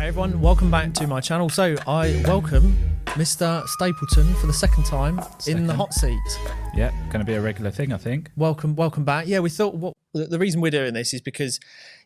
Hey 0.00 0.06
everyone, 0.08 0.40
welcome 0.40 0.70
back 0.70 0.94
to 0.94 1.06
my 1.06 1.20
channel. 1.20 1.50
So 1.50 1.76
I 1.86 2.22
welcome 2.26 2.74
Mr. 3.08 3.66
Stapleton 3.68 4.32
for 4.36 4.46
the 4.46 4.52
second 4.52 4.84
time 4.86 5.18
in 5.18 5.24
Second. 5.40 5.66
the 5.66 5.74
hot 5.74 5.92
seat. 5.92 6.18
Yeah, 6.74 6.90
going 7.10 7.18
to 7.20 7.24
be 7.26 7.34
a 7.34 7.40
regular 7.42 7.70
thing, 7.70 7.92
I 7.92 7.98
think. 7.98 8.30
Welcome, 8.34 8.76
welcome 8.76 9.04
back. 9.04 9.26
Yeah, 9.26 9.40
we 9.40 9.50
thought 9.50 9.74
what 9.74 9.92
the 10.14 10.24
the 10.24 10.38
reason 10.38 10.62
we're 10.62 10.70
doing 10.70 10.94
this 10.94 11.12
is 11.12 11.20
because 11.20 11.60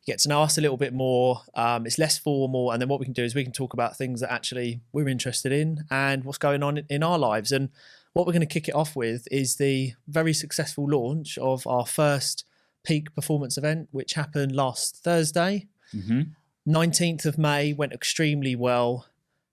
you 0.04 0.12
get 0.12 0.18
to 0.22 0.28
know 0.28 0.42
us 0.42 0.58
a 0.58 0.60
little 0.60 0.76
bit 0.76 0.92
more. 0.92 1.42
Um, 1.54 1.86
it's 1.86 1.96
less 1.96 2.18
formal, 2.18 2.72
and 2.72 2.82
then 2.82 2.88
what 2.88 2.98
we 2.98 3.04
can 3.06 3.12
do 3.14 3.22
is 3.22 3.32
we 3.32 3.44
can 3.44 3.52
talk 3.52 3.75
about 3.75 3.96
things 3.96 4.20
that 4.22 4.32
actually 4.32 4.80
we're 4.92 5.08
interested 5.08 5.52
in 5.52 5.84
and 5.88 6.24
what's 6.24 6.38
going 6.38 6.64
on 6.64 6.79
in- 6.79 6.86
in 6.90 7.02
our 7.04 7.16
lives. 7.16 7.52
And 7.52 7.68
what 8.12 8.26
we're 8.26 8.32
going 8.32 8.40
to 8.48 8.54
kick 8.54 8.68
it 8.68 8.74
off 8.74 8.96
with 8.96 9.29
is 9.30 9.54
the 9.56 9.92
very 10.08 10.32
successful 10.32 10.90
launch 10.90 11.38
of 11.38 11.64
our 11.64 11.86
first 11.86 12.45
peak 12.82 13.14
performance 13.14 13.56
event, 13.56 13.88
which 13.92 14.14
happened 14.14 14.50
last 14.56 14.96
Thursday. 14.96 15.68
hmm 15.92 16.22
19th 16.68 17.26
of 17.26 17.38
May 17.38 17.72
went 17.72 17.92
extremely 17.92 18.56
well. 18.56 19.06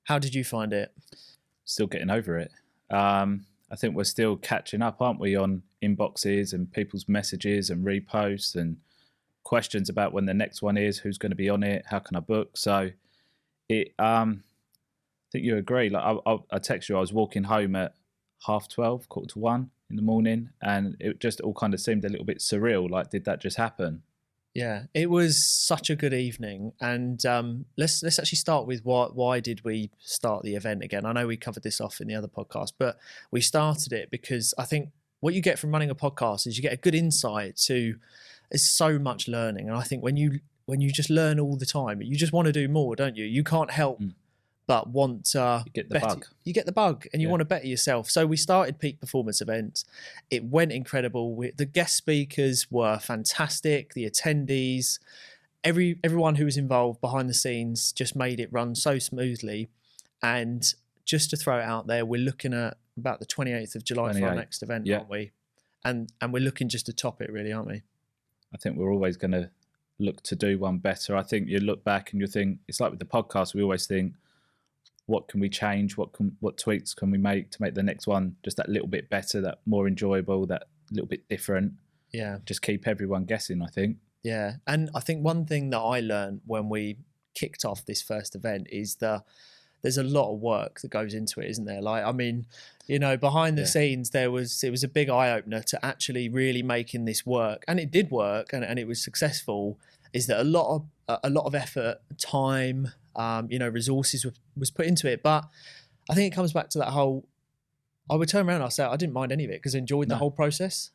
How 0.06 0.20
did 0.20 0.34
you 0.34 0.44
find 0.44 0.74
it? 0.74 0.92
Still 1.66 1.88
getting 1.88 2.10
over 2.10 2.38
it. 2.38 2.52
Um, 2.90 3.46
I 3.72 3.76
think 3.76 3.96
we're 3.96 4.04
still 4.04 4.36
catching 4.38 4.82
up, 4.82 5.02
aren't 5.02 5.20
we, 5.20 5.36
on 5.36 5.64
inboxes 5.82 6.54
and 6.54 6.72
people's 6.72 7.08
messages 7.08 7.70
and 7.70 7.86
reposts 7.86 8.56
and 8.56 8.78
questions 9.44 9.90
about 9.90 10.14
when 10.14 10.26
the 10.26 10.34
next 10.34 10.62
one 10.62 10.78
is, 10.78 11.00
who's 11.00 11.18
going 11.18 11.32
to 11.32 11.36
be 11.36 11.50
on 11.50 11.64
it, 11.64 11.86
how 11.88 12.00
can 12.00 12.16
I 12.16 12.20
book? 12.20 12.58
So, 12.58 12.92
it. 13.70 13.94
Um, 13.98 14.44
I 14.44 15.32
think 15.32 15.46
you 15.46 15.56
agree. 15.56 15.90
Like 15.90 16.04
I, 16.04 16.32
I, 16.32 16.38
I 16.52 16.60
text 16.60 16.90
you, 16.90 16.98
I 16.98 17.00
was 17.00 17.14
walking 17.14 17.44
home 17.44 17.76
at 17.76 17.96
half 18.46 18.68
twelve, 18.68 19.08
quarter 19.08 19.30
to 19.34 19.40
one 19.40 19.70
in 19.90 19.96
the 19.96 20.02
morning, 20.02 20.50
and 20.62 20.98
it 21.00 21.22
just 21.22 21.40
all 21.40 21.54
kind 21.54 21.74
of 21.74 21.80
seemed 21.80 22.04
a 22.04 22.10
little 22.10 22.26
bit 22.26 22.40
surreal. 22.40 22.90
Like, 22.90 23.12
did 23.12 23.24
that 23.26 23.40
just 23.40 23.56
happen? 23.56 24.04
Yeah, 24.54 24.84
it 24.94 25.10
was 25.10 25.46
such 25.46 25.90
a 25.90 25.96
good 25.96 26.14
evening, 26.14 26.74
and 26.82 27.26
um, 27.26 27.66
let's 27.78 28.04
let's 28.04 28.20
actually 28.20 28.38
start 28.38 28.68
with 28.68 28.84
why 28.84 29.06
why 29.14 29.40
did 29.40 29.64
we 29.64 29.92
start 30.00 30.44
the 30.44 30.56
event 30.56 30.84
again? 30.84 31.06
I 31.06 31.14
know 31.14 31.26
we 31.26 31.38
covered 31.38 31.64
this 31.64 31.80
off 31.80 32.02
in 32.02 32.08
the 32.08 32.16
other 32.16 32.28
podcast, 32.28 32.74
but 32.78 32.98
we 33.32 33.40
started 33.40 33.94
it 33.94 34.12
because 34.12 34.54
I 34.58 34.66
think 34.66 34.90
what 35.22 35.34
you 35.34 35.42
get 35.42 35.58
from 35.58 35.72
running 35.72 35.90
a 35.90 35.96
podcast 35.96 36.48
is 36.48 36.58
you 36.58 36.64
get 36.64 36.74
a 36.74 36.78
good 36.78 36.96
insight 36.96 37.56
to. 37.68 37.96
There's 38.50 38.68
so 38.68 39.00
much 39.00 39.30
learning, 39.30 39.70
and 39.70 39.78
I 39.78 39.84
think 39.84 40.04
when 40.04 40.18
you 40.18 40.42
when 40.66 40.82
you 40.82 40.92
just 40.92 41.10
learn 41.10 41.40
all 41.40 41.56
the 41.56 41.66
time, 41.66 42.02
you 42.02 42.18
just 42.18 42.34
want 42.34 42.48
to 42.48 42.52
do 42.52 42.68
more, 42.68 42.98
don't 42.98 43.16
you? 43.16 43.24
You 43.24 43.46
can't 43.46 43.72
help 43.72 44.02
Mm. 44.02 44.16
But 44.72 44.88
want 44.88 45.36
uh, 45.36 45.64
You 45.66 45.72
get 45.74 45.90
the 45.90 45.96
better- 45.96 46.08
bug. 46.08 46.26
You 46.46 46.54
get 46.54 46.66
the 46.66 46.72
bug, 46.72 47.06
and 47.12 47.22
you 47.22 47.28
Yeah. 47.28 47.32
want 47.32 47.42
to 47.42 47.46
better 47.46 47.68
yourself. 47.68 48.10
So 48.10 48.26
we 48.26 48.38
started 48.38 48.80
peak 48.80 49.02
performance 49.02 49.42
events. 49.42 49.84
It 50.30 50.46
went 50.46 50.72
incredible. 50.72 51.36
We, 51.36 51.52
the 51.52 51.66
guest 51.66 51.98
speakers 51.98 52.72
were 52.72 52.98
fantastic. 52.98 53.94
The 53.96 54.10
attendees, 54.10 55.00
every 55.64 56.00
everyone 56.06 56.36
who 56.36 56.46
was 56.46 56.56
involved 56.56 57.02
behind 57.02 57.28
the 57.30 57.34
scenes, 57.34 57.92
just 57.92 58.16
made 58.16 58.40
it 58.40 58.48
run 58.54 58.74
so 58.76 58.98
smoothly. 58.98 59.68
And 60.24 60.64
just 61.04 61.30
to 61.32 61.36
throw 61.36 61.60
it 61.60 61.64
out 61.64 61.88
there, 61.88 62.06
we're 62.06 62.22
looking 62.22 62.54
at 62.54 62.78
about 62.96 63.20
the 63.20 63.26
28th 63.26 63.76
of 63.76 63.84
July 63.84 64.14
for 64.14 64.26
our 64.26 64.36
next 64.36 64.64
event, 64.64 64.86
Yeah. 64.86 65.00
aren't 65.00 65.10
we? 65.10 65.32
And 65.84 66.14
and 66.22 66.32
we're 66.32 66.44
looking 66.50 66.70
just 66.70 66.86
to 66.86 66.94
top 66.94 67.22
it, 67.22 67.30
really, 67.30 67.52
aren't 67.52 67.68
we? 67.68 67.82
I 68.54 68.58
think 68.58 68.78
we're 68.78 68.94
always 68.94 69.18
going 69.18 69.32
to 69.32 69.50
look 70.00 70.22
to 70.24 70.36
do 70.36 70.58
one 70.58 70.78
better. 70.78 71.16
I 71.18 71.24
think 71.24 71.50
you 71.50 71.60
look 71.60 71.84
back 71.84 72.12
and 72.14 72.22
you 72.22 72.28
think 72.28 72.60
it's 72.70 72.80
like 72.80 72.92
with 72.92 73.00
the 73.00 73.06
podcast. 73.18 73.54
We 73.54 73.62
always 73.62 73.86
think, 73.86 74.14
what 75.08 75.28
can 75.28 75.40
we 75.40 75.50
change? 75.50 75.98
What 75.98 76.14
can 76.14 76.36
what 76.40 76.58
tweaks 76.58 76.94
can 76.94 77.12
we 77.12 77.18
make 77.18 77.52
to 77.52 77.62
make 77.62 77.74
the 77.76 77.84
next 77.84 78.08
one 78.08 78.36
just 78.44 78.58
that 78.58 78.70
little 78.70 78.88
bit 78.88 79.10
better, 79.10 79.42
that 79.42 79.60
more 79.66 79.88
enjoyable, 79.88 80.46
that 80.48 80.64
little 80.92 81.08
bit 81.08 81.28
different? 81.30 81.74
Yeah. 82.12 82.38
Just 82.46 82.62
keep 82.62 82.88
everyone 82.88 83.26
guessing. 83.26 83.62
I 83.62 83.68
think. 83.68 83.98
Yeah, 84.24 84.58
and 84.68 84.90
I 84.94 85.00
think 85.00 85.24
one 85.26 85.46
thing 85.46 85.72
that 85.72 85.80
I 85.80 86.00
learned 86.00 86.42
when 86.46 86.70
we 86.70 86.98
kicked 87.34 87.66
off 87.66 87.86
this 87.86 88.02
first 88.02 88.36
event 88.36 88.68
is 88.72 88.96
the 88.96 89.24
there's 89.82 89.98
a 89.98 90.04
lot 90.04 90.32
of 90.32 90.40
work 90.40 90.80
that 90.82 90.92
goes 90.92 91.16
into 91.16 91.40
it, 91.40 91.50
isn't 91.50 91.66
there? 91.66 91.82
Like, 91.82 92.04
I 92.04 92.12
mean, 92.12 92.46
you 92.86 93.00
know, 93.00 93.18
behind 93.18 93.58
the 93.58 93.64
Yeah. 93.64 93.68
scenes, 93.68 94.12
there 94.12 94.30
was 94.30 94.64
it 94.64 94.70
was 94.70 94.84
a 94.84 94.88
big 94.88 95.10
eye 95.10 95.32
opener 95.32 95.64
to 95.64 95.84
actually 95.84 96.30
really 96.30 96.62
making 96.62 97.06
this 97.06 97.26
work, 97.26 97.64
and 97.68 97.80
it 97.80 97.90
did 97.90 98.12
work, 98.12 98.54
and, 98.54 98.64
and 98.64 98.78
it 98.78 98.86
was 98.88 99.04
successful. 99.04 99.80
Is 100.14 100.28
that 100.28 100.40
a 100.40 100.44
lot 100.44 100.76
of 100.76 100.86
a- 101.24 101.30
lot 101.30 101.46
of 101.46 101.56
effort, 101.56 101.98
time, 102.18 102.90
um, 103.16 103.48
you 103.52 103.60
know, 103.60 103.70
resources 103.70 104.26
was, 104.26 104.34
was 104.56 104.72
put 104.72 104.86
into 104.86 105.12
it, 105.12 105.22
but 105.24 105.46
I 106.10 106.16
think 106.16 106.32
it 106.32 106.36
comes 106.36 106.54
back 106.54 106.70
to 106.72 106.80
that 106.80 106.90
whole. 106.90 107.28
I 108.10 108.16
would 108.16 108.28
turn 108.28 108.48
around 108.48 108.56
and 108.56 108.66
I 108.66 108.70
say 108.70 108.84
I 108.84 108.98
didn't 108.98 109.14
mind 109.14 109.32
any 109.32 109.46
of 109.46 109.52
it 109.52 109.60
because 109.62 109.76
I 109.76 109.80
enjoyed 109.80 110.10
the 110.10 110.18
whole 110.18 110.32
process. 110.32 110.92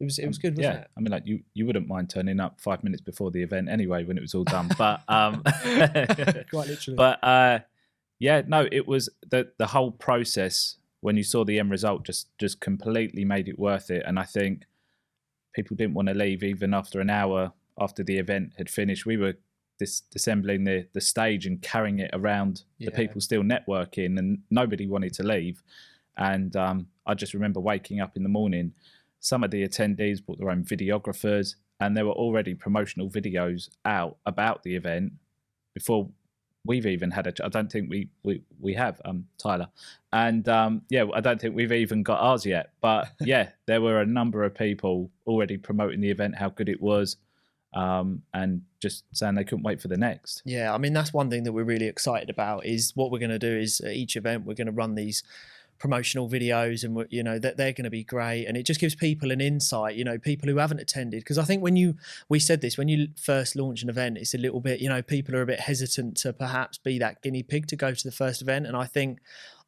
It 0.00 0.04
was 0.04 0.18
it 0.18 0.26
was 0.26 0.38
good, 0.38 0.56
wasn't 0.56 0.74
yeah, 0.74 0.80
it? 0.80 0.90
I 0.96 1.00
mean, 1.00 1.12
like 1.12 1.26
you, 1.26 1.40
you 1.52 1.66
wouldn't 1.66 1.86
mind 1.86 2.08
turning 2.08 2.40
up 2.40 2.58
five 2.60 2.82
minutes 2.82 3.02
before 3.02 3.30
the 3.30 3.42
event 3.42 3.68
anyway 3.68 4.02
when 4.04 4.16
it 4.16 4.22
was 4.22 4.34
all 4.34 4.44
done. 4.44 4.70
But 4.78 5.02
um, 5.08 5.42
Quite 5.42 6.68
literally. 6.68 6.96
but 6.96 7.22
uh, 7.22 7.58
yeah, 8.18 8.42
no, 8.46 8.66
it 8.72 8.88
was 8.88 9.10
the 9.30 9.52
the 9.58 9.66
whole 9.68 9.90
process 9.90 10.76
when 11.02 11.16
you 11.16 11.22
saw 11.22 11.44
the 11.44 11.58
end 11.58 11.70
result 11.70 12.04
just 12.04 12.28
just 12.38 12.60
completely 12.60 13.24
made 13.24 13.46
it 13.46 13.58
worth 13.58 13.90
it. 13.90 14.02
And 14.06 14.18
I 14.18 14.24
think 14.24 14.64
people 15.54 15.76
didn't 15.76 15.94
want 15.94 16.08
to 16.08 16.14
leave 16.14 16.42
even 16.42 16.72
after 16.72 17.00
an 17.00 17.10
hour 17.10 17.52
after 17.80 18.04
the 18.04 18.18
event 18.18 18.52
had 18.58 18.68
finished. 18.70 19.06
We 19.06 19.16
were 19.16 19.34
dis- 19.78 20.02
disassembling 20.14 20.64
the 20.66 20.86
the 20.92 21.00
stage 21.00 21.46
and 21.46 21.60
carrying 21.60 21.98
it 21.98 22.10
around 22.12 22.62
the 22.78 22.90
people 22.92 23.20
still 23.20 23.42
networking, 23.42 24.18
and 24.18 24.38
nobody 24.50 24.86
wanted 24.86 25.14
to 25.14 25.22
leave. 25.24 25.62
And 26.16 26.54
um, 26.54 26.86
I 27.06 27.14
just 27.14 27.34
remember 27.34 27.60
waking 27.60 28.00
up 28.00 28.16
in 28.16 28.22
the 28.22 28.28
morning. 28.28 28.72
Some 29.20 29.42
of 29.44 29.50
the 29.50 29.66
attendees 29.66 30.24
brought 30.24 30.38
their 30.38 30.50
own 30.50 30.64
videographers, 30.64 31.56
and 31.80 31.96
there 31.96 32.06
were 32.06 32.12
already 32.12 32.54
promotional 32.54 33.08
videos 33.08 33.70
out 33.84 34.18
about 34.26 34.62
the 34.62 34.76
event 34.76 35.12
before 35.74 36.10
we've 36.64 36.86
even 36.86 37.10
had 37.10 37.26
a. 37.26 37.32
ch- 37.32 37.40
I 37.40 37.48
don't 37.48 37.70
think 37.72 37.90
we 37.90 38.08
we 38.22 38.42
we 38.60 38.74
have 38.74 39.00
um 39.04 39.26
Tyler, 39.38 39.68
and 40.12 40.48
um 40.48 40.82
yeah, 40.90 41.04
I 41.14 41.20
don't 41.20 41.40
think 41.40 41.54
we've 41.54 41.72
even 41.72 42.02
got 42.02 42.20
ours 42.20 42.44
yet. 42.44 42.72
But 42.80 43.08
yeah, 43.20 43.50
there 43.66 43.80
were 43.80 44.00
a 44.00 44.06
number 44.06 44.44
of 44.44 44.54
people 44.54 45.10
already 45.26 45.56
promoting 45.56 46.00
the 46.00 46.10
event, 46.10 46.36
how 46.36 46.50
good 46.50 46.68
it 46.68 46.80
was, 46.80 47.16
um, 47.72 48.22
and 48.34 48.62
just 48.80 49.04
saying 49.12 49.34
they 49.34 49.44
couldn't 49.44 49.62
wait 49.62 49.80
for 49.80 49.88
the 49.88 49.96
next. 49.96 50.42
Yeah, 50.44 50.74
I 50.74 50.78
mean 50.78 50.92
that's 50.92 51.12
one 51.12 51.30
thing 51.30 51.44
that 51.44 51.52
we're 51.52 51.64
really 51.64 51.86
excited 51.86 52.30
about 52.30 52.66
is 52.66 52.92
what 52.94 53.10
we're 53.10 53.18
going 53.18 53.30
to 53.30 53.38
do 53.38 53.56
is 53.56 53.80
at 53.80 53.92
each 53.92 54.16
event 54.16 54.44
we're 54.44 54.54
going 54.54 54.66
to 54.66 54.72
run 54.72 54.94
these 54.94 55.22
promotional 55.78 56.28
videos 56.28 56.84
and 56.84 57.06
you 57.08 57.22
know 57.22 57.38
that 57.38 57.56
they're 57.56 57.72
going 57.72 57.84
to 57.84 57.90
be 57.90 58.04
great. 58.04 58.44
And 58.44 58.56
it 58.56 58.64
just 58.64 58.80
gives 58.80 58.94
people 58.94 59.30
an 59.30 59.40
insight 59.40 59.96
you 59.96 60.04
know 60.04 60.18
people 60.18 60.48
who 60.48 60.58
haven't 60.58 60.80
attended. 60.80 61.20
Because 61.20 61.38
i 61.38 61.44
think 61.44 61.62
when 61.62 61.76
you 61.76 61.94
we 62.28 62.38
said 62.38 62.60
this 62.60 62.76
when 62.76 62.88
you 62.88 63.08
first 63.16 63.56
launch 63.56 63.82
an 63.82 63.88
event 63.88 64.18
it's 64.18 64.34
a 64.34 64.38
little 64.38 64.60
bit 64.60 64.80
you 64.80 64.88
know 64.88 65.02
people 65.02 65.34
are 65.36 65.42
a 65.42 65.46
bit 65.46 65.60
hesitant 65.60 66.16
to 66.18 66.32
perhaps 66.32 66.78
be 66.78 66.98
that 66.98 67.22
guinea 67.22 67.42
pig 67.42 67.66
to 67.68 67.76
go 67.76 67.94
to 67.94 68.04
the 68.04 68.12
first 68.12 68.42
event. 68.42 68.66
And 68.66 68.76
i 68.76 68.84
think 68.84 69.20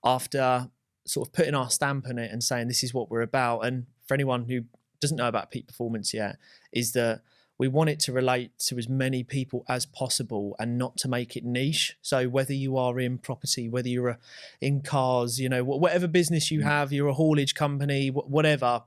after 0.05 0.69
sort 1.05 1.29
of 1.29 1.33
putting 1.33 1.55
our 1.55 1.71
stamp 1.71 2.07
on 2.09 2.19
it 2.19 2.31
and 2.31 2.43
saying 2.45 2.69
this 2.69 2.85
is 2.85 2.95
what 2.95 3.11
we're 3.11 3.23
about 3.23 3.61
and 3.61 3.87
for 4.07 4.15
anyone 4.15 4.45
who 4.45 4.63
doesn't 5.01 5.17
know 5.17 5.29
about 5.29 5.51
peak 5.51 5.67
performance 5.67 6.15
yet 6.15 6.37
is 6.73 6.93
that 6.93 7.23
we 7.63 7.69
want 7.69 7.89
it 7.91 8.01
to 8.01 8.13
relate 8.13 8.51
to 8.59 8.77
as 8.77 8.89
many 8.89 9.23
people 9.23 9.65
as 9.69 9.87
possible 9.87 10.57
and 10.59 10.77
not 10.77 10.97
to 10.97 11.07
make 11.07 11.37
it 11.37 11.45
niche. 11.45 11.97
So 12.03 12.29
whether 12.29 12.53
you 12.53 12.77
are 12.77 12.99
in 12.99 13.19
property, 13.19 13.69
whether 13.69 13.89
you're 13.89 14.09
a, 14.09 14.19
in 14.61 14.81
cars, 14.81 15.39
you 15.39 15.49
know, 15.49 15.63
whatever 15.63 16.09
business 16.09 16.51
you 16.51 16.59
Mm. 16.61 16.65
have, 16.65 16.93
you're 16.93 17.07
a 17.07 17.15
haulage 17.15 17.55
company, 17.55 18.09
whatever, 18.09 18.83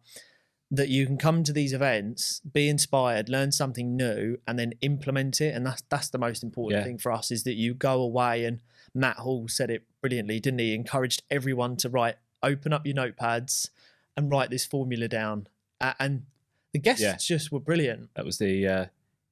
that 0.70 0.90
you 0.90 1.06
can 1.06 1.18
come 1.18 1.42
to 1.46 1.54
these 1.54 1.72
events, 1.72 2.42
be 2.60 2.68
inspired, 2.68 3.30
learn 3.30 3.54
something 3.54 3.96
new, 3.96 4.38
and 4.46 4.60
then 4.60 4.74
implement 4.82 5.40
it. 5.40 5.56
And 5.56 5.66
that's 5.66 5.84
that's 5.94 6.10
the 6.10 6.18
most 6.28 6.44
important 6.44 6.80
Yeah. 6.80 6.84
thing 6.88 6.98
for 6.98 7.14
us 7.14 7.32
is 7.32 7.44
that 7.44 7.54
you 7.54 7.74
go 7.74 8.02
away. 8.02 8.44
And 8.44 8.60
Matt 8.94 9.18
Hall 9.20 9.48
said 9.48 9.70
it 9.70 9.84
brilliantly, 10.02 10.42
didn't 10.42 10.60
he? 10.60 10.74
Encouraged 10.74 11.24
everyone 11.32 11.78
to 11.78 11.88
write, 11.88 12.18
open 12.44 12.74
up 12.74 12.86
your 12.86 12.96
notepads, 12.96 13.70
and 14.18 14.30
write 14.30 14.50
this 14.50 14.66
formula 14.66 15.08
down. 15.08 15.48
And 15.98 16.26
the 16.76 16.80
guests 16.80 17.02
Yeah. 17.02 17.16
just 17.18 17.52
were 17.54 17.60
brilliant. 17.70 18.10
That 18.16 18.26
was 18.26 18.38
the 18.38 18.68
uh, 18.68 18.86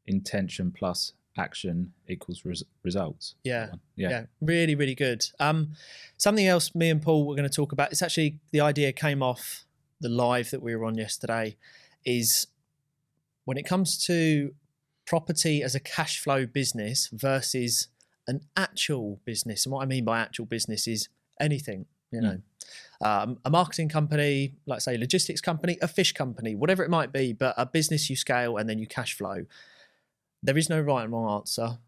intention 0.06 0.72
plus 0.72 1.12
action 1.38 1.92
equals 2.08 2.46
res- 2.46 2.64
results. 2.84 3.36
Yeah. 3.44 3.72
yeah. 3.96 4.10
yeah, 4.10 4.24
really 4.40 4.76
really 4.76 4.94
good 4.96 5.26
um 5.40 5.72
something 6.18 6.46
else 6.46 6.76
me 6.76 6.90
and 6.92 7.02
paul 7.02 7.26
were 7.26 7.36
going 7.36 7.50
to 7.50 7.56
talk 7.62 7.72
about 7.72 7.92
it's 7.92 8.04
actually 8.04 8.38
the 8.52 8.62
idea 8.62 8.92
came 8.92 9.24
off 9.24 9.66
the 10.00 10.10
live 10.10 10.52
that 10.52 10.62
we 10.62 10.76
were 10.76 10.86
on 10.86 10.96
yesterday 10.96 11.56
is 12.06 12.46
when 13.46 13.58
it 13.58 13.66
comes 13.66 13.90
to 14.06 14.54
property 15.08 15.64
as 15.64 15.74
a 15.74 15.80
cash 15.80 16.20
flow 16.20 16.46
business 16.46 17.10
versus 17.12 17.88
an 18.28 18.42
actual 18.56 19.20
business 19.26 19.66
and 19.66 19.74
what 19.74 19.82
i 19.82 19.86
mean 19.88 20.06
by 20.06 20.20
actual 20.20 20.46
business 20.46 20.88
is 20.88 21.10
anything 21.40 21.86
you 22.12 22.22
Mm. 22.22 22.42
Um, 23.02 23.38
a 23.46 23.50
marketing 23.50 23.90
company 23.90 24.56
like 24.66 24.82
say 24.82 24.98
logistics 24.98 25.42
company 25.42 25.78
a 25.82 25.88
fish 25.88 26.14
company 26.14 26.56
whatever 26.56 26.84
it 26.84 26.90
might 26.90 27.12
be 27.12 27.34
but 27.34 27.54
a 27.58 27.66
business 27.66 28.10
you 28.10 28.16
scale 28.16 28.58
and 28.58 28.70
then 28.70 28.80
you 28.80 28.88
cash 28.88 29.14
flow. 29.16 29.46
There 30.42 30.58
is 30.58 30.70
no 30.70 30.80
right 30.80 31.04
and 31.04 31.14
wrong 31.14 31.40
answer. 31.40 31.80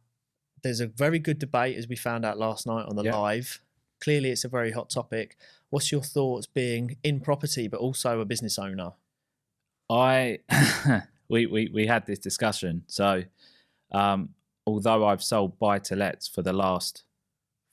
There's 0.64 0.80
a 0.80 0.88
very 0.88 1.20
good 1.20 1.40
debate 1.40 1.78
as 1.78 1.88
we 1.88 1.96
found 1.96 2.26
out 2.26 2.38
last 2.38 2.66
night 2.66 2.86
on 2.88 2.96
the 2.96 3.04
Yeah. 3.04 3.16
live. 3.18 3.62
Clearly 4.02 4.30
it's 4.32 4.46
a 4.46 4.50
very 4.50 4.72
hot 4.72 4.90
topic. 4.90 5.38
What's 5.70 5.92
your 5.92 6.02
thoughts 6.02 6.48
being 6.48 6.98
in 7.04 7.20
property 7.20 7.68
but 7.68 7.80
also 7.80 8.20
a 8.22 8.26
business 8.26 8.58
owner? 8.58 8.94
I 9.90 10.40
we, 11.30 11.46
we 11.46 11.70
we 11.74 11.86
had 11.88 12.06
this 12.06 12.20
discussion. 12.20 12.84
So 12.88 13.24
um, 13.92 14.30
although 14.66 15.06
I've 15.06 15.24
sold 15.24 15.60
buy 15.60 15.80
to 15.80 15.96
lets 15.96 16.28
for 16.28 16.42
the 16.42 16.54
last 16.54 17.04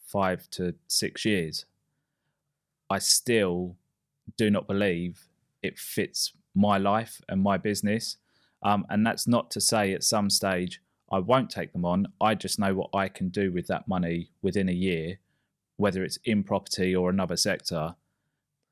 five 0.05 0.49
to 0.51 0.75
six 0.89 1.25
years, 1.25 1.65
I 2.93 2.99
still 2.99 3.77
do 4.37 4.51
not 4.51 4.67
believe 4.67 5.29
it 5.63 5.79
fits 5.79 6.33
my 6.55 6.77
life 6.77 7.23
and 7.29 7.43
my 7.43 7.57
business. 7.57 8.19
Um, 8.63 8.85
and 8.91 9.07
that's 9.07 9.27
not 9.27 9.51
to 9.53 9.61
say 9.61 9.93
at 9.95 10.05
some 10.05 10.29
stage 10.29 10.81
I 11.11 11.19
won't 11.19 11.51
take 11.51 11.73
them 11.73 11.85
on. 11.85 12.07
I 12.21 12.35
just 12.35 12.59
know 12.59 12.75
what 12.75 12.91
I 12.95 13.09
can 13.09 13.29
do 13.31 13.51
with 13.51 13.67
that 13.69 13.89
money 13.89 14.31
within 14.43 14.69
a 14.69 14.73
year, 14.73 15.19
whether 15.77 16.05
it's 16.05 16.19
in 16.25 16.43
property 16.43 16.95
or 16.95 17.09
another 17.09 17.37
sector, 17.37 17.97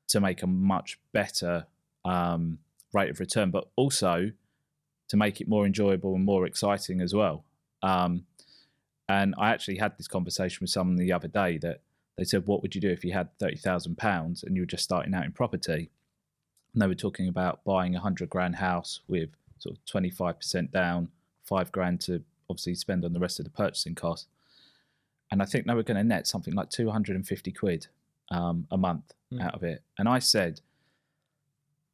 to 0.09 0.19
make 0.19 0.43
a 0.43 0.47
much 0.47 0.99
better 1.13 1.65
um, 2.05 2.59
rate 2.93 3.09
of 3.09 3.19
return, 3.19 3.49
but 3.49 3.69
also 3.75 4.31
to 5.07 5.17
make 5.17 5.41
it 5.41 5.47
more 5.47 5.65
enjoyable 5.65 6.15
and 6.15 6.25
more 6.25 6.45
exciting 6.45 7.01
as 7.01 7.13
well. 7.13 7.43
Um, 7.81 8.25
and 9.09 9.33
I 9.37 9.49
actually 9.49 9.77
had 9.77 9.97
this 9.97 10.07
conversation 10.07 10.59
with 10.61 10.69
someone 10.69 10.95
the 10.95 11.11
other 11.11 11.27
day 11.27 11.57
that 11.59 11.81
they 12.17 12.23
said, 12.23 12.47
"What 12.47 12.61
would 12.61 12.75
you 12.75 12.81
do 12.81 12.89
if 12.89 13.03
you 13.03 13.13
had 13.13 13.29
thirty 13.39 13.57
thousand 13.57 13.97
pounds 13.97 14.43
and 14.43 14.55
you 14.55 14.63
were 14.63 14.67
just 14.67 14.83
starting 14.83 15.13
out 15.13 15.25
in 15.25 15.31
property?" 15.31 15.89
And 16.73 16.81
they 16.81 16.87
were 16.87 16.95
talking 16.95 17.27
about 17.27 17.63
buying 17.63 17.95
a 17.95 17.99
hundred 17.99 18.29
grand 18.29 18.55
house 18.57 19.01
with 19.07 19.29
sort 19.59 19.77
of 19.77 19.85
twenty 19.85 20.09
five 20.09 20.37
percent 20.39 20.71
down, 20.71 21.09
five 21.43 21.71
grand 21.71 22.01
to 22.01 22.23
obviously 22.49 22.75
spend 22.75 23.05
on 23.05 23.13
the 23.13 23.19
rest 23.19 23.39
of 23.39 23.45
the 23.45 23.51
purchasing 23.51 23.95
cost. 23.95 24.27
And 25.31 25.41
I 25.41 25.45
think 25.45 25.65
they 25.65 25.73
were 25.73 25.83
going 25.83 25.97
to 25.97 26.03
net 26.03 26.27
something 26.27 26.53
like 26.53 26.69
two 26.69 26.91
hundred 26.91 27.15
and 27.15 27.27
fifty 27.27 27.51
quid 27.51 27.87
um, 28.29 28.67
a 28.71 28.77
month 28.77 29.13
mm. 29.33 29.41
out 29.41 29.55
of 29.55 29.63
it. 29.63 29.83
And 29.97 30.09
I 30.09 30.19
said, 30.19 30.61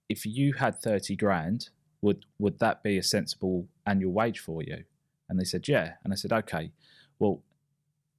if 0.10 0.26
you 0.26 0.54
had 0.54 0.80
thirty 0.82 1.16
grand, 1.16 1.70
would 2.02 2.26
would 2.40 2.60
that 2.60 2.84
be 2.84 2.98
a 2.98 3.04
sensible 3.04 3.68
annual 3.86 4.12
wage 4.12 4.40
for 4.40 4.64
you? 4.64 4.84
And 5.30 5.40
they 5.40 5.44
said, 5.44 5.68
yeah. 5.68 5.94
And 6.04 6.14
I 6.14 6.16
said, 6.16 6.32
okay. 6.32 6.72
Well, 7.20 7.42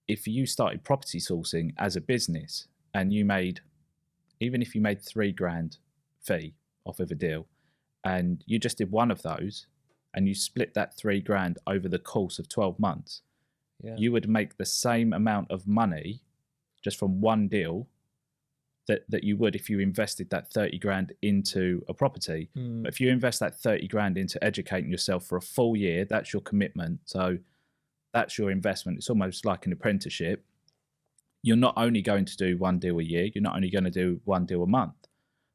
if 0.08 0.26
you 0.26 0.46
started 0.46 0.82
property 0.82 1.18
sourcing 1.20 1.72
as 1.78 1.94
a 1.94 2.00
business 2.00 2.66
and 2.94 3.12
you 3.12 3.24
made, 3.24 3.60
even 4.40 4.62
if 4.62 4.74
you 4.74 4.80
made 4.80 5.00
three 5.00 5.32
grand 5.32 5.76
fee 6.22 6.54
off 6.86 6.98
of 6.98 7.10
a 7.10 7.14
deal, 7.14 7.46
and 8.04 8.42
you 8.46 8.58
just 8.58 8.78
did 8.78 8.90
one 8.90 9.10
of 9.10 9.22
those, 9.22 9.66
and 10.14 10.26
you 10.26 10.34
split 10.34 10.72
that 10.74 10.96
three 10.96 11.20
grand 11.20 11.58
over 11.66 11.88
the 11.88 11.98
course 11.98 12.38
of 12.38 12.48
12 12.48 12.80
months, 12.80 13.22
yeah. 13.82 13.94
you 13.96 14.10
would 14.10 14.28
make 14.28 14.56
the 14.56 14.64
same 14.64 15.12
amount 15.12 15.50
of 15.50 15.66
money 15.66 16.22
just 16.82 16.98
from 16.98 17.20
one 17.20 17.46
deal 17.48 17.86
that, 18.86 19.04
that 19.10 19.22
you 19.22 19.36
would 19.36 19.54
if 19.54 19.68
you 19.68 19.78
invested 19.80 20.30
that 20.30 20.50
30 20.50 20.78
grand 20.78 21.12
into 21.20 21.84
a 21.88 21.94
property. 21.94 22.48
Mm. 22.56 22.82
But 22.84 22.94
if 22.94 23.00
you 23.00 23.10
invest 23.10 23.40
that 23.40 23.60
30 23.60 23.86
grand 23.88 24.16
into 24.16 24.42
educating 24.42 24.90
yourself 24.90 25.26
for 25.26 25.36
a 25.36 25.42
full 25.42 25.76
year, 25.76 26.06
that's 26.06 26.32
your 26.32 26.40
commitment. 26.40 27.00
So 27.04 27.38
that's 28.12 28.38
your 28.38 28.50
investment. 28.50 28.98
It's 28.98 29.10
almost 29.10 29.44
like 29.44 29.66
an 29.66 29.72
apprenticeship. 29.72 30.44
You're 31.42 31.56
not 31.56 31.74
only 31.76 32.02
going 32.02 32.24
to 32.24 32.36
do 32.36 32.56
one 32.56 32.78
deal 32.78 32.98
a 32.98 33.02
year, 33.02 33.28
you're 33.34 33.42
not 33.42 33.56
only 33.56 33.70
going 33.70 33.84
to 33.84 33.90
do 33.90 34.20
one 34.24 34.46
deal 34.46 34.62
a 34.62 34.66
month, 34.66 34.94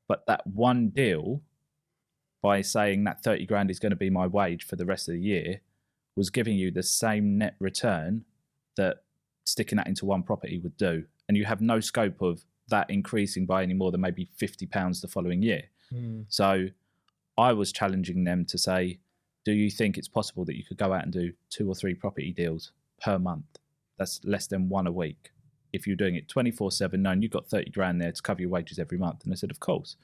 but 0.07 0.25
that 0.27 0.45
one 0.47 0.89
deal, 0.89 1.41
by 2.41 2.61
saying 2.61 3.03
that 3.05 3.23
30 3.23 3.45
grand 3.45 3.71
is 3.71 3.79
going 3.79 3.91
to 3.91 3.95
be 3.95 4.09
my 4.09 4.27
wage 4.27 4.65
for 4.65 4.75
the 4.75 4.85
rest 4.85 5.07
of 5.07 5.15
the 5.15 5.21
year, 5.21 5.61
was 6.15 6.29
giving 6.29 6.55
you 6.55 6.71
the 6.71 6.83
same 6.83 7.37
net 7.37 7.55
return 7.59 8.23
that 8.77 9.03
sticking 9.45 9.77
that 9.77 9.87
into 9.87 10.05
one 10.05 10.23
property 10.23 10.59
would 10.59 10.77
do. 10.77 11.03
And 11.27 11.37
you 11.37 11.45
have 11.45 11.61
no 11.61 11.79
scope 11.79 12.21
of 12.21 12.43
that 12.69 12.89
increasing 12.89 13.45
by 13.45 13.63
any 13.63 13.73
more 13.73 13.91
than 13.91 14.01
maybe 14.01 14.29
50 14.37 14.65
pounds 14.67 15.01
the 15.01 15.07
following 15.07 15.41
year. 15.41 15.63
Mm. 15.93 16.25
So 16.29 16.67
I 17.37 17.53
was 17.53 17.71
challenging 17.71 18.23
them 18.23 18.45
to 18.45 18.57
say, 18.57 18.99
do 19.45 19.51
you 19.51 19.69
think 19.69 19.97
it's 19.97 20.07
possible 20.07 20.45
that 20.45 20.57
you 20.57 20.63
could 20.63 20.77
go 20.77 20.93
out 20.93 21.03
and 21.03 21.11
do 21.11 21.33
two 21.49 21.67
or 21.67 21.75
three 21.75 21.93
property 21.93 22.31
deals 22.31 22.71
per 23.01 23.19
month? 23.19 23.45
That's 23.97 24.21
less 24.23 24.47
than 24.47 24.69
one 24.69 24.87
a 24.87 24.91
week. 24.91 25.31
If 25.71 25.87
you're 25.87 25.95
doing 25.95 26.15
it 26.15 26.27
24 26.27 26.71
7, 26.71 27.01
knowing 27.01 27.21
you've 27.21 27.31
got 27.31 27.47
30 27.47 27.71
grand 27.71 28.01
there 28.01 28.11
to 28.11 28.21
cover 28.21 28.41
your 28.41 28.49
wages 28.49 28.79
every 28.79 28.97
month. 28.97 29.23
And 29.23 29.33
I 29.33 29.35
said, 29.35 29.51
Of 29.51 29.59
course. 29.59 29.95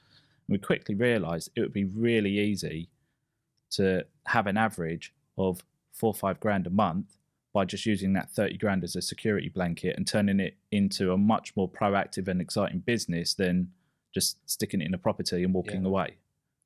And 0.48 0.54
we 0.54 0.58
quickly 0.58 0.94
realized 0.94 1.50
it 1.54 1.60
would 1.60 1.72
be 1.72 1.84
really 1.84 2.38
easy 2.38 2.88
to 3.72 4.04
have 4.26 4.46
an 4.46 4.56
average 4.56 5.14
of 5.38 5.62
four 5.92 6.08
or 6.08 6.14
five 6.14 6.40
grand 6.40 6.66
a 6.66 6.70
month 6.70 7.16
by 7.52 7.64
just 7.64 7.86
using 7.86 8.12
that 8.12 8.30
30 8.30 8.58
grand 8.58 8.84
as 8.84 8.94
a 8.94 9.02
security 9.02 9.48
blanket 9.48 9.96
and 9.96 10.06
turning 10.06 10.40
it 10.40 10.56
into 10.70 11.12
a 11.12 11.18
much 11.18 11.54
more 11.56 11.68
proactive 11.68 12.28
and 12.28 12.40
exciting 12.40 12.80
business 12.80 13.34
than 13.34 13.70
just 14.14 14.38
sticking 14.46 14.80
it 14.80 14.86
in 14.86 14.94
a 14.94 14.98
property 14.98 15.42
and 15.42 15.54
walking 15.54 15.82
yeah. 15.82 15.88
away. 15.88 16.16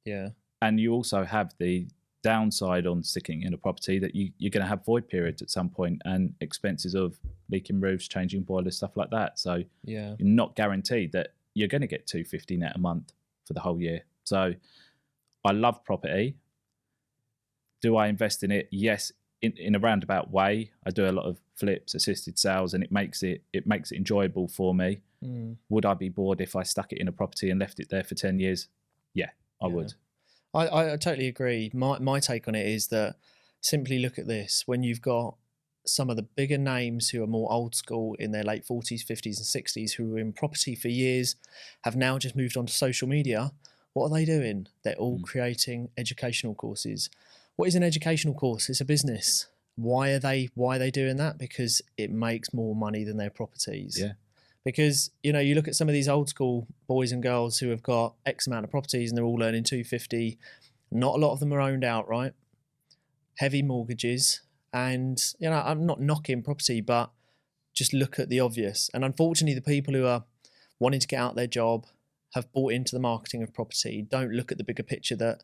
Yeah. 0.04 0.28
And 0.60 0.80
you 0.80 0.92
also 0.92 1.24
have 1.24 1.52
the 1.58 1.86
downside 2.24 2.86
on 2.86 3.02
sticking 3.02 3.42
in 3.42 3.52
a 3.52 3.56
property 3.56 3.98
that 3.98 4.14
you, 4.14 4.32
you're 4.38 4.50
going 4.50 4.62
to 4.62 4.68
have 4.68 4.84
void 4.84 5.06
periods 5.06 5.42
at 5.42 5.50
some 5.50 5.68
point 5.68 6.00
and 6.06 6.34
expenses 6.40 6.94
of 6.94 7.18
leaking 7.50 7.80
roofs, 7.80 8.08
changing 8.08 8.42
boilers, 8.42 8.78
stuff 8.78 8.96
like 8.96 9.10
that. 9.10 9.38
So 9.38 9.62
yeah, 9.84 10.16
you're 10.18 10.28
not 10.28 10.56
guaranteed 10.56 11.12
that 11.12 11.34
you're 11.52 11.68
going 11.68 11.82
to 11.82 11.86
get 11.86 12.06
250 12.06 12.56
net 12.56 12.72
a 12.74 12.78
month 12.78 13.12
for 13.46 13.52
the 13.52 13.60
whole 13.60 13.80
year. 13.80 14.00
So 14.24 14.54
I 15.44 15.52
love 15.52 15.84
property. 15.84 16.36
Do 17.82 17.96
I 17.96 18.06
invest 18.08 18.42
in 18.42 18.50
it? 18.50 18.68
Yes, 18.72 19.12
in, 19.42 19.52
in 19.58 19.74
a 19.74 19.78
roundabout 19.78 20.30
way. 20.30 20.72
I 20.86 20.90
do 20.90 21.06
a 21.06 21.12
lot 21.12 21.26
of 21.26 21.38
flips, 21.56 21.94
assisted 21.94 22.38
sales, 22.38 22.72
and 22.72 22.82
it 22.82 22.90
makes 22.90 23.22
it 23.22 23.42
it 23.52 23.66
makes 23.66 23.92
it 23.92 23.96
enjoyable 23.96 24.48
for 24.48 24.74
me. 24.74 25.02
Mm. 25.22 25.56
Would 25.68 25.84
I 25.84 25.92
be 25.92 26.08
bored 26.08 26.40
if 26.40 26.56
I 26.56 26.62
stuck 26.62 26.90
it 26.92 26.98
in 26.98 27.08
a 27.08 27.12
property 27.12 27.50
and 27.50 27.60
left 27.60 27.80
it 27.80 27.90
there 27.90 28.02
for 28.02 28.14
10 28.14 28.38
years? 28.38 28.68
Yeah, 29.12 29.30
I 29.62 29.66
yeah. 29.66 29.72
would. 29.74 29.94
I, 30.54 30.92
I 30.92 30.96
totally 30.96 31.28
agree. 31.28 31.70
My 31.74 31.98
my 31.98 32.20
take 32.20 32.48
on 32.48 32.54
it 32.54 32.66
is 32.66 32.88
that 32.88 33.16
simply 33.60 33.98
look 33.98 34.18
at 34.18 34.26
this 34.26 34.64
when 34.66 34.82
you've 34.82 35.02
got 35.02 35.36
some 35.86 36.08
of 36.08 36.16
the 36.16 36.22
bigger 36.22 36.58
names 36.58 37.10
who 37.10 37.22
are 37.22 37.26
more 37.26 37.52
old 37.52 37.74
school 37.74 38.14
in 38.18 38.30
their 38.30 38.42
late 38.42 38.64
40s, 38.66 39.04
50s, 39.04 39.24
and 39.26 39.34
60s 39.34 39.92
who 39.92 40.10
were 40.10 40.18
in 40.18 40.32
property 40.32 40.74
for 40.74 40.88
years 40.88 41.36
have 41.82 41.94
now 41.94 42.18
just 42.18 42.34
moved 42.34 42.56
on 42.56 42.64
to 42.64 42.72
social 42.72 43.06
media. 43.06 43.52
What 43.92 44.06
are 44.06 44.14
they 44.14 44.24
doing? 44.24 44.68
They're 44.82 44.94
all 44.94 45.18
mm. 45.18 45.24
creating 45.24 45.90
educational 45.98 46.54
courses. 46.54 47.10
What 47.56 47.68
is 47.68 47.74
an 47.74 47.82
educational 47.82 48.34
course? 48.34 48.70
It's 48.70 48.80
a 48.80 48.84
business. 48.84 49.46
Why 49.76 50.10
are 50.10 50.18
they 50.18 50.48
why 50.54 50.76
are 50.76 50.78
they 50.78 50.90
doing 50.90 51.16
that? 51.16 51.36
Because 51.36 51.82
it 51.98 52.10
makes 52.10 52.54
more 52.54 52.74
money 52.74 53.04
than 53.04 53.16
their 53.16 53.30
properties. 53.30 53.98
Yeah 54.00 54.12
because 54.64 55.10
you 55.22 55.32
know 55.32 55.40
you 55.40 55.54
look 55.54 55.68
at 55.68 55.74
some 55.74 55.88
of 55.88 55.92
these 55.92 56.08
old 56.08 56.28
school 56.28 56.66
boys 56.86 57.12
and 57.12 57.22
girls 57.22 57.58
who 57.58 57.68
have 57.68 57.82
got 57.82 58.14
X 58.24 58.46
amount 58.46 58.64
of 58.64 58.70
properties 58.70 59.10
and 59.10 59.18
they're 59.18 59.24
all 59.24 59.42
earning 59.42 59.64
250. 59.64 60.38
Not 60.90 61.16
a 61.16 61.18
lot 61.18 61.32
of 61.32 61.40
them 61.40 61.52
are 61.52 61.60
owned 61.60 61.84
outright, 61.84 62.32
heavy 63.38 63.62
mortgages, 63.62 64.40
and 64.72 65.20
you 65.38 65.50
know 65.50 65.62
I'm 65.64 65.86
not 65.86 66.00
knocking 66.00 66.42
property, 66.42 66.80
but 66.80 67.10
just 67.74 67.92
look 67.92 68.18
at 68.18 68.28
the 68.28 68.40
obvious. 68.40 68.90
And 68.94 69.04
unfortunately, 69.04 69.54
the 69.54 69.60
people 69.60 69.94
who 69.94 70.06
are 70.06 70.24
wanting 70.78 71.00
to 71.00 71.06
get 71.06 71.20
out 71.20 71.34
their 71.34 71.46
job 71.46 71.86
have 72.34 72.52
bought 72.52 72.72
into 72.72 72.94
the 72.94 73.00
marketing 73.00 73.42
of 73.42 73.52
property. 73.52 74.06
Don't 74.08 74.32
look 74.32 74.50
at 74.50 74.58
the 74.58 74.64
bigger 74.64 74.82
picture 74.82 75.16
that 75.16 75.42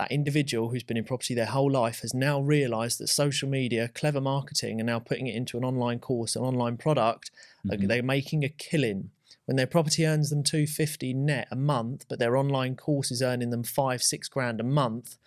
that 0.00 0.10
individual 0.10 0.70
who's 0.70 0.82
been 0.82 0.96
in 0.96 1.04
property 1.04 1.34
their 1.34 1.44
whole 1.44 1.70
life 1.70 2.00
has 2.00 2.14
now 2.14 2.40
realized 2.40 2.98
that 2.98 3.08
social 3.08 3.46
media, 3.46 3.86
clever 3.88 4.20
marketing, 4.20 4.80
and 4.80 4.86
now 4.86 4.98
putting 4.98 5.26
it 5.26 5.34
into 5.34 5.58
an 5.58 5.64
online 5.64 5.98
course, 5.98 6.34
an 6.34 6.42
online 6.42 6.78
product, 6.78 7.30
mm-hmm. 7.66 7.86
they're 7.86 8.02
making 8.02 8.42
a 8.42 8.48
killing. 8.48 9.10
When 9.44 9.58
their 9.58 9.66
property 9.66 10.06
earns 10.06 10.30
them 10.30 10.42
250 10.42 11.12
net 11.12 11.48
a 11.50 11.56
month, 11.56 12.06
but 12.08 12.18
their 12.18 12.38
online 12.38 12.76
course 12.76 13.10
is 13.10 13.20
earning 13.20 13.50
them 13.50 13.62
five, 13.62 14.02
six 14.02 14.26
grand 14.26 14.58
a 14.58 14.64
month, 14.64 15.18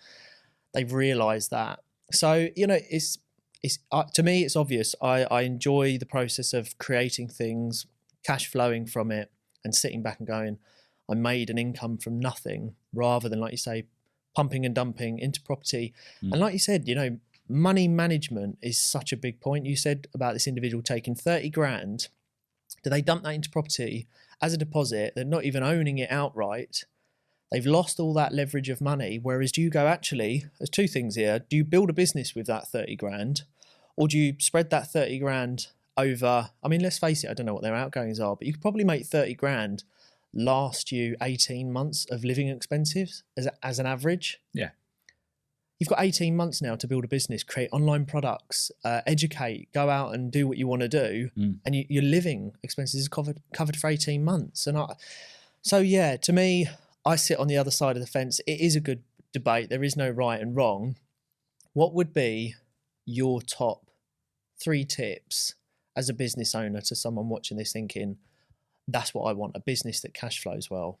they've 0.72 0.92
realized 0.92 1.52
that. 1.52 1.78
So, 2.10 2.48
you 2.56 2.66
know, 2.66 2.78
it's 2.90 3.18
it's 3.62 3.78
uh, 3.92 4.04
to 4.14 4.24
me 4.24 4.44
it's 4.44 4.56
obvious. 4.56 4.96
I, 5.00 5.22
I 5.30 5.42
enjoy 5.42 5.98
the 5.98 6.06
process 6.06 6.52
of 6.52 6.76
creating 6.78 7.28
things, 7.28 7.86
cash 8.24 8.48
flowing 8.48 8.86
from 8.86 9.12
it, 9.12 9.30
and 9.64 9.72
sitting 9.72 10.02
back 10.02 10.18
and 10.18 10.26
going, 10.26 10.58
I 11.08 11.14
made 11.14 11.48
an 11.48 11.58
income 11.58 11.96
from 11.96 12.18
nothing 12.18 12.74
rather 12.92 13.28
than, 13.28 13.38
like 13.38 13.52
you 13.52 13.58
say, 13.58 13.84
pumping 14.34 14.66
and 14.66 14.74
dumping 14.74 15.18
into 15.18 15.40
property. 15.40 15.92
Mm. 16.22 16.32
And 16.32 16.40
like 16.40 16.52
you 16.52 16.58
said, 16.58 16.88
you 16.88 16.94
know, 16.94 17.18
money 17.48 17.88
management 17.88 18.58
is 18.62 18.78
such 18.78 19.12
a 19.12 19.16
big 19.16 19.40
point. 19.40 19.66
You 19.66 19.76
said 19.76 20.06
about 20.14 20.34
this 20.34 20.46
individual 20.46 20.82
taking 20.82 21.14
30 21.14 21.50
grand. 21.50 22.08
Do 22.82 22.90
they 22.90 23.02
dump 23.02 23.22
that 23.24 23.34
into 23.34 23.50
property 23.50 24.06
as 24.40 24.52
a 24.52 24.58
deposit? 24.58 25.12
They're 25.14 25.24
not 25.24 25.44
even 25.44 25.62
owning 25.62 25.98
it 25.98 26.10
outright. 26.10 26.84
They've 27.50 27.64
lost 27.64 28.00
all 28.00 28.14
that 28.14 28.34
leverage 28.34 28.68
of 28.68 28.80
money. 28.80 29.20
Whereas, 29.22 29.52
do 29.52 29.62
you 29.62 29.70
go, 29.70 29.86
actually, 29.86 30.46
there's 30.58 30.70
two 30.70 30.88
things 30.88 31.14
here. 31.14 31.38
Do 31.38 31.56
you 31.56 31.64
build 31.64 31.90
a 31.90 31.94
business 31.94 32.34
with 32.34 32.46
that 32.46 32.68
30 32.68 32.96
grand? 32.96 33.42
Or 33.96 34.08
do 34.08 34.18
you 34.18 34.34
spread 34.38 34.70
that 34.70 34.90
30 34.90 35.18
grand 35.20 35.68
over? 35.96 36.50
I 36.62 36.68
mean, 36.68 36.82
let's 36.82 36.98
face 36.98 37.22
it, 37.22 37.30
I 37.30 37.34
don't 37.34 37.46
know 37.46 37.54
what 37.54 37.62
their 37.62 37.74
outgoings 37.74 38.18
are, 38.18 38.34
but 38.34 38.46
you 38.46 38.52
could 38.52 38.62
probably 38.62 38.84
make 38.84 39.06
30 39.06 39.34
grand 39.34 39.84
last 40.34 40.92
you 40.92 41.16
18 41.22 41.72
months 41.72 42.06
of 42.10 42.24
living 42.24 42.48
expenses 42.48 43.22
as, 43.36 43.48
as 43.62 43.78
an 43.78 43.86
average. 43.86 44.40
Yeah. 44.52 44.70
You've 45.78 45.88
got 45.88 46.00
18 46.00 46.36
months 46.36 46.62
now 46.62 46.76
to 46.76 46.86
build 46.86 47.04
a 47.04 47.08
business, 47.08 47.42
create 47.42 47.68
online 47.72 48.06
products, 48.06 48.70
uh, 48.84 49.00
educate, 49.06 49.72
go 49.72 49.90
out 49.90 50.14
and 50.14 50.30
do 50.30 50.46
what 50.46 50.56
you 50.56 50.66
want 50.66 50.82
to 50.82 50.88
do. 50.88 51.30
Mm. 51.36 51.58
And 51.64 51.74
you, 51.74 51.84
your 51.88 52.02
living 52.02 52.52
expenses 52.62 53.02
is 53.02 53.08
covered, 53.08 53.40
covered 53.52 53.76
for 53.76 53.90
18 53.90 54.24
months. 54.24 54.66
And 54.66 54.78
I, 54.78 54.94
so, 55.62 55.78
yeah, 55.78 56.16
to 56.16 56.32
me, 56.32 56.68
I 57.04 57.16
sit 57.16 57.38
on 57.38 57.48
the 57.48 57.56
other 57.56 57.70
side 57.70 57.96
of 57.96 58.02
the 58.02 58.08
fence. 58.08 58.40
It 58.46 58.60
is 58.60 58.76
a 58.76 58.80
good 58.80 59.02
debate. 59.32 59.68
There 59.68 59.82
is 59.82 59.96
no 59.96 60.08
right 60.08 60.40
and 60.40 60.54
wrong. 60.54 60.96
What 61.72 61.92
would 61.92 62.12
be 62.14 62.54
your 63.04 63.42
top 63.42 63.90
three 64.62 64.84
tips 64.84 65.54
as 65.96 66.08
a 66.08 66.14
business 66.14 66.54
owner 66.54 66.80
to 66.80 66.94
someone 66.94 67.28
watching 67.28 67.56
this 67.56 67.72
thinking, 67.72 68.16
that's 68.88 69.14
what 69.14 69.24
I 69.24 69.32
want 69.32 69.56
a 69.56 69.60
business 69.60 70.00
that 70.00 70.14
cash 70.14 70.42
flows 70.42 70.70
well? 70.70 70.98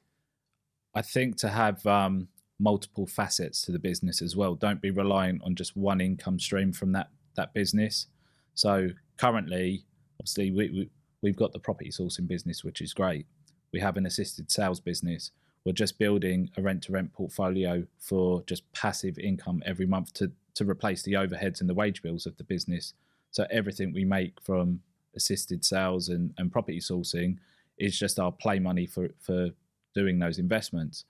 I 0.94 1.02
think 1.02 1.36
to 1.38 1.48
have 1.48 1.84
um, 1.86 2.28
multiple 2.58 3.06
facets 3.06 3.62
to 3.62 3.72
the 3.72 3.78
business 3.78 4.22
as 4.22 4.36
well. 4.36 4.54
Don't 4.54 4.80
be 4.80 4.90
reliant 4.90 5.42
on 5.44 5.54
just 5.54 5.76
one 5.76 6.00
income 6.00 6.38
stream 6.38 6.72
from 6.72 6.92
that 6.92 7.10
that 7.36 7.52
business. 7.52 8.06
So 8.54 8.90
currently, 9.16 9.84
obviously, 10.20 10.50
we, 10.50 10.70
we 10.70 10.90
we've 11.22 11.36
got 11.36 11.52
the 11.52 11.58
property 11.58 11.90
sourcing 11.90 12.28
business, 12.28 12.62
which 12.62 12.80
is 12.80 12.92
great. 12.92 13.26
We 13.72 13.80
have 13.80 13.96
an 13.96 14.06
assisted 14.06 14.50
sales 14.50 14.80
business. 14.80 15.30
We're 15.64 15.72
just 15.72 15.98
building 15.98 16.50
a 16.56 16.62
rent 16.62 16.82
to 16.84 16.92
rent 16.92 17.12
portfolio 17.12 17.86
for 17.98 18.42
just 18.46 18.70
passive 18.72 19.18
income 19.18 19.62
every 19.66 19.86
month 19.86 20.12
to 20.14 20.30
to 20.54 20.68
replace 20.68 21.02
the 21.02 21.14
overheads 21.14 21.60
and 21.60 21.68
the 21.68 21.74
wage 21.74 22.02
bills 22.02 22.26
of 22.26 22.36
the 22.36 22.44
business. 22.44 22.94
So 23.32 23.46
everything 23.50 23.92
we 23.92 24.04
make 24.04 24.40
from 24.40 24.80
assisted 25.16 25.64
sales 25.64 26.08
and, 26.08 26.32
and 26.38 26.52
property 26.52 26.78
sourcing 26.78 27.38
is 27.78 27.98
just 27.98 28.18
our 28.18 28.32
play 28.32 28.58
money 28.58 28.86
for, 28.86 29.10
for 29.18 29.50
doing 29.94 30.18
those 30.18 30.38
investments. 30.38 31.04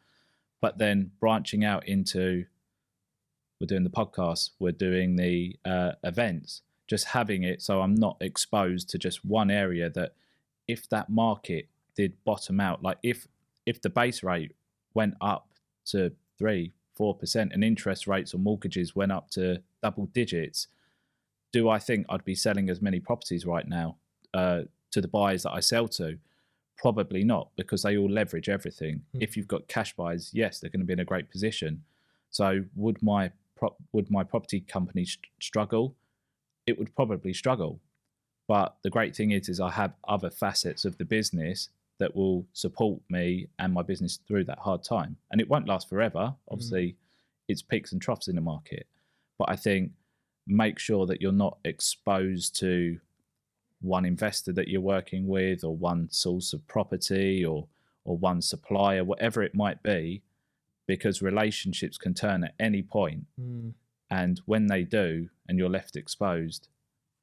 But 0.61 0.79
then 0.79 1.11
branching 1.21 1.65
out 1.65 1.87
into 1.87 2.47
we're 3.61 3.67
doing 3.67 3.85
the 3.85 3.91
podcast, 3.91 4.51
we're 4.59 4.73
doing 4.73 5.17
the 5.17 5.57
uh, 5.65 5.93
events, 6.03 6.63
just 6.87 7.07
having 7.07 7.45
it 7.45 7.63
so 7.63 7.81
I'm 7.81 7.95
not 7.95 8.17
exposed 8.21 8.91
to 8.91 8.99
just 8.99 9.25
one 9.25 9.51
area 9.51 9.89
that 9.91 10.13
if 10.67 10.89
that 10.89 11.09
market 11.09 11.69
did 11.97 12.13
bottom 12.25 12.61
out, 12.61 12.83
like 12.83 12.99
if 13.03 13.29
if 13.67 13.81
the 13.81 13.91
base 13.91 14.23
rate 14.23 14.53
went 14.93 15.15
up 15.21 15.49
to 15.87 16.13
three, 16.39 16.73
four 16.95 17.15
percent 17.15 17.53
and 17.53 17.63
interest 17.63 18.07
rates 18.07 18.35
on 18.35 18.43
mortgages 18.43 18.97
went 18.97 19.13
up 19.13 19.31
to 19.31 19.63
double 19.83 20.07
digits, 20.07 20.67
do 21.53 21.69
I 21.69 21.79
think 21.79 22.07
I'd 22.09 22.25
be 22.25 22.35
selling 22.35 22.69
as 22.69 22.83
many 22.83 23.01
properties 23.01 23.47
right 23.47 23.67
now 23.67 23.97
uh, 24.35 24.63
to 24.91 25.01
the 25.01 25.09
buyers 25.09 25.45
that 25.45 25.53
I 25.53 25.61
sell 25.61 25.89
to? 25.89 26.19
Probably 26.77 27.25
not, 27.25 27.49
because 27.57 27.83
they 27.83 27.97
all 27.97 28.11
leverage 28.11 28.49
everything. 28.49 29.03
Mm. 29.15 29.23
If 29.23 29.37
you've 29.37 29.49
got 29.49 29.69
cash 29.69 29.95
buyers, 29.95 30.31
yes, 30.33 30.59
they're 30.59 30.71
going 30.71 30.81
to 30.81 30.87
be 30.87 30.93
in 30.93 31.01
a 31.01 31.05
great 31.05 31.31
position. 31.31 31.83
So 32.31 32.65
would 32.75 33.03
my 33.03 33.31
pro- 33.57 33.77
would 33.93 34.11
my 34.11 34.25
property 34.25 34.61
company 34.61 35.05
st- 35.05 35.27
struggle? 35.41 35.95
It 36.67 36.79
would 36.79 36.95
probably 36.95 37.33
struggle. 37.33 37.81
But 38.49 38.77
the 38.83 38.91
great 38.91 39.15
thing 39.17 39.31
is, 39.31 39.49
is 39.49 39.61
I 39.61 39.71
have 39.71 39.95
other 40.07 40.31
facets 40.31 40.85
of 40.85 40.99
the 40.99 41.05
business 41.05 41.71
that 41.99 42.15
will 42.15 42.45
support 42.53 43.01
me 43.09 43.47
and 43.59 43.73
my 43.73 43.83
business 43.83 44.19
through 44.27 44.45
that 44.45 44.59
hard 44.59 44.83
time. 44.83 45.17
And 45.31 45.41
it 45.41 45.49
won't 45.49 45.69
last 45.69 45.89
forever. 45.89 46.19
Mm. 46.19 46.37
Obviously, 46.51 46.87
mm. 46.89 46.95
it's 47.49 47.63
peaks 47.63 47.93
and 47.93 48.03
troughs 48.03 48.29
in 48.29 48.35
the 48.35 48.41
market. 48.41 48.87
But 49.39 49.49
I 49.49 49.57
think 49.57 49.93
make 50.47 50.79
sure 50.79 51.07
that 51.07 51.23
you're 51.23 51.33
not 51.33 51.59
exposed 51.65 52.59
to 52.61 52.99
one 53.85 54.05
investor 54.05 54.53
that 54.53 54.69
you're 54.69 54.81
working 54.81 55.27
with 55.27 55.65
or 55.65 55.77
one 55.77 56.09
source 56.11 56.53
of 56.53 56.67
property 56.67 57.45
or 57.45 57.67
or 58.05 58.17
one 58.17 58.43
supplier 58.43 59.03
whatever 59.05 59.43
it 59.43 59.55
might 59.55 59.83
be 59.83 60.23
because 60.87 61.23
relationships 61.23 61.97
can 61.97 62.13
turn 62.13 62.45
at 62.45 62.55
any 62.61 62.83
point. 62.83 63.25
Mm. 63.41 63.73
and 64.11 64.41
when 64.47 64.67
they 64.67 64.83
do 64.83 65.29
and 65.49 65.59
you're 65.59 65.71
left 65.71 65.97
exposed 65.97 66.69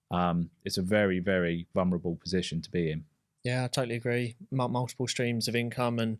um, 0.10 0.50
it's 0.65 0.77
a 0.77 0.82
very 0.82 1.20
very 1.20 1.68
vulnerable 1.74 2.15
position 2.15 2.62
to 2.62 2.72
be 2.72 2.91
in 2.91 3.06
yeah, 3.44 3.63
I 3.63 3.68
totally 3.68 3.96
agree. 3.96 4.36
Multiple 4.51 5.08
streams 5.08 5.48
of 5.48 5.56
income, 5.56 6.00
and 6.00 6.20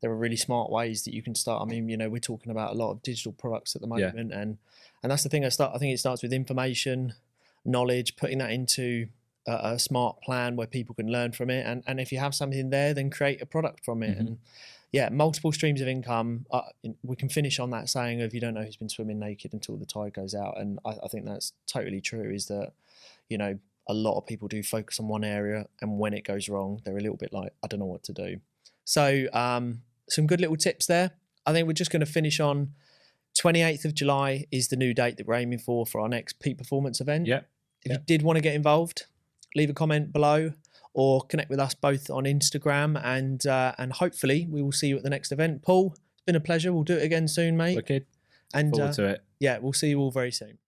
there 0.00 0.10
are 0.10 0.16
really 0.16 0.36
smart 0.36 0.70
ways 0.70 1.04
that 1.04 1.14
you 1.14 1.22
can 1.22 1.34
start. 1.34 1.62
I 1.62 1.66
mean, 1.66 1.88
you 1.88 1.96
know, 1.96 2.08
we're 2.08 2.18
talking 2.18 2.50
about 2.50 2.72
a 2.72 2.74
lot 2.74 2.90
of 2.90 3.02
digital 3.02 3.32
products 3.32 3.74
at 3.74 3.82
the 3.82 3.86
moment, 3.86 4.30
yeah. 4.30 4.40
and 4.40 4.58
and 5.02 5.10
that's 5.12 5.22
the 5.22 5.28
thing. 5.28 5.44
I 5.44 5.50
start. 5.50 5.72
I 5.74 5.78
think 5.78 5.92
it 5.92 5.98
starts 5.98 6.22
with 6.22 6.32
information, 6.32 7.14
knowledge, 7.64 8.16
putting 8.16 8.38
that 8.38 8.50
into 8.50 9.08
a, 9.46 9.72
a, 9.72 9.78
smart 9.78 10.20
plan 10.22 10.56
where 10.56 10.66
people 10.66 10.94
can 10.94 11.08
learn 11.08 11.32
from 11.32 11.50
it, 11.50 11.66
and 11.66 11.82
and 11.86 12.00
if 12.00 12.12
you 12.12 12.18
have 12.18 12.34
something 12.34 12.70
there, 12.70 12.94
then 12.94 13.10
create 13.10 13.42
a 13.42 13.46
product 13.46 13.84
from 13.84 14.02
it, 14.02 14.10
mm-hmm. 14.10 14.20
and 14.20 14.38
yeah, 14.92 15.08
multiple 15.10 15.52
streams 15.52 15.80
of 15.80 15.88
income. 15.88 16.46
Uh, 16.50 16.62
we 17.02 17.16
can 17.16 17.28
finish 17.28 17.58
on 17.58 17.70
that 17.70 17.88
saying 17.88 18.22
of 18.22 18.32
you 18.32 18.40
don't 18.40 18.54
know 18.54 18.62
who's 18.62 18.76
been 18.76 18.88
swimming 18.88 19.18
naked 19.18 19.52
until 19.52 19.76
the 19.76 19.86
tide 19.86 20.14
goes 20.14 20.34
out, 20.34 20.58
and 20.58 20.78
I, 20.84 20.90
I 21.04 21.08
think 21.08 21.24
that's 21.24 21.52
totally 21.66 22.00
true. 22.00 22.30
Is 22.30 22.46
that 22.46 22.72
you 23.28 23.38
know 23.38 23.58
a 23.88 23.94
lot 23.94 24.16
of 24.16 24.26
people 24.26 24.48
do 24.48 24.62
focus 24.62 24.98
on 25.00 25.08
one 25.08 25.24
area, 25.24 25.66
and 25.80 25.98
when 25.98 26.14
it 26.14 26.24
goes 26.24 26.48
wrong, 26.48 26.80
they're 26.84 26.96
a 26.96 27.00
little 27.00 27.16
bit 27.16 27.32
like, 27.32 27.52
I 27.62 27.66
don't 27.66 27.80
know 27.80 27.86
what 27.86 28.02
to 28.04 28.12
do. 28.12 28.40
So, 28.84 29.26
um, 29.32 29.82
some 30.08 30.26
good 30.26 30.40
little 30.40 30.56
tips 30.56 30.86
there. 30.86 31.12
I 31.46 31.52
think 31.52 31.66
we're 31.66 31.74
just 31.74 31.90
going 31.90 32.00
to 32.00 32.06
finish 32.06 32.40
on 32.40 32.72
28th 33.38 33.84
of 33.84 33.94
July 33.94 34.46
is 34.50 34.68
the 34.68 34.76
new 34.76 34.94
date 34.94 35.16
that 35.16 35.26
we're 35.26 35.34
aiming 35.34 35.58
for 35.58 35.84
for 35.84 36.00
our 36.00 36.08
next 36.08 36.40
peak 36.40 36.56
performance 36.56 37.00
event. 37.00 37.26
Yeah. 37.26 37.40
If 37.84 37.92
you 37.92 37.98
did 38.06 38.22
want 38.22 38.36
to 38.36 38.40
get 38.40 38.54
involved, 38.54 39.06
leave 39.54 39.70
a 39.70 39.74
comment 39.74 40.12
below 40.12 40.52
or 40.92 41.22
connect 41.22 41.50
with 41.50 41.58
us 41.58 41.74
both 41.74 42.08
on 42.10 42.24
Instagram 42.24 43.00
and 43.04 43.46
uh, 43.46 43.74
and 43.78 43.92
hopefully 43.92 44.46
we 44.48 44.62
will 44.62 44.72
see 44.72 44.88
you 44.88 44.96
at 44.96 45.02
the 45.02 45.10
next 45.10 45.32
event. 45.32 45.62
Paul, 45.62 45.94
it's 46.12 46.22
been 46.22 46.36
a 46.36 46.40
pleasure. 46.40 46.72
We'll 46.72 46.84
do 46.84 46.96
it 46.96 47.02
again 47.02 47.28
soon, 47.28 47.56
mate. 47.56 47.78
Okay. 47.78 48.04
And 48.52 48.70
forward 48.70 48.90
uh, 48.90 48.92
to 48.92 49.04
it. 49.06 49.24
Yeah, 49.40 49.58
we'll 49.58 49.72
see 49.72 49.88
you 49.88 49.98
all 49.98 50.12
very 50.12 50.30
soon. 50.30 50.58